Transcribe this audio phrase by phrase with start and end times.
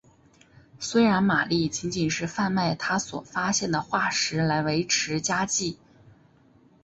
[0.79, 5.77] 虽然玛丽仅仅是贩卖她所发现的化石来维持家计。